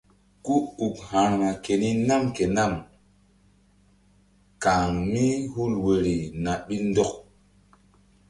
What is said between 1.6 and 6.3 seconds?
keni nam ke nam kan mí hul woyri